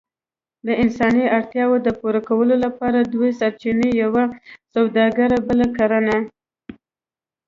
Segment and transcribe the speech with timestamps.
[0.67, 4.23] د انساني اړتياوو د پوره کولو لپاره دوه سرچينې، يوه
[4.73, 6.15] سووداګري بله کرنه.